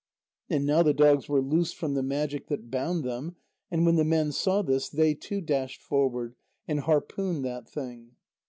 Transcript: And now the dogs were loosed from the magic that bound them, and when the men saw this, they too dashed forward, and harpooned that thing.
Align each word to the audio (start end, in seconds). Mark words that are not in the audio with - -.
And 0.49 0.65
now 0.65 0.81
the 0.81 0.95
dogs 0.95 1.29
were 1.29 1.43
loosed 1.43 1.75
from 1.75 1.93
the 1.93 2.01
magic 2.01 2.47
that 2.47 2.71
bound 2.71 3.03
them, 3.03 3.35
and 3.69 3.85
when 3.85 3.97
the 3.97 4.03
men 4.03 4.31
saw 4.31 4.63
this, 4.63 4.89
they 4.89 5.13
too 5.13 5.41
dashed 5.41 5.83
forward, 5.83 6.33
and 6.67 6.79
harpooned 6.79 7.45
that 7.45 7.69
thing. 7.69 8.15